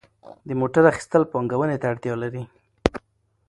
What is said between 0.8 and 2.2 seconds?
اخیستل پانګونې ته اړتیا